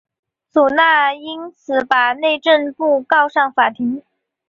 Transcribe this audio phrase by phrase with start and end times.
[0.49, 4.01] 祖纳因此把内政部告上法庭。